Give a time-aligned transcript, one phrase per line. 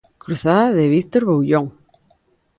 [0.23, 1.65] Cruzada, de Víctor Boullón.